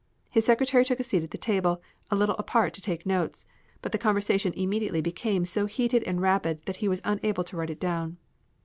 [0.31, 3.45] His secretary took a seat at the table, a little apart to take notes,
[3.83, 7.69] but the conversation immediately became so heated and rapid that he was unable to write
[7.69, 8.17] it down.